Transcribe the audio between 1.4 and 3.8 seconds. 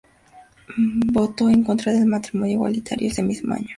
en contra del matrimonio igualitario ese mismo año.